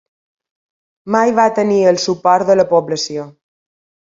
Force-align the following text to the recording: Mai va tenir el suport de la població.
Mai 1.15 1.35
va 1.41 1.45
tenir 1.61 1.77
el 1.91 2.01
suport 2.07 2.51
de 2.53 2.59
la 2.59 2.67
població. 2.75 3.29